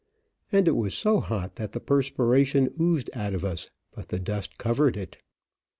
And 0.51 0.67
it 0.67 0.75
was 0.75 0.95
so 0.95 1.19
hot 1.19 1.57
that 1.57 1.73
the 1.73 1.79
perspiration 1.79 2.73
oozed 2.81 3.11
out 3.13 3.35
of 3.35 3.45
us, 3.45 3.69
but 3.93 4.07
the 4.09 4.17
dust 4.19 4.57
covered 4.57 4.97
it. 4.97 5.17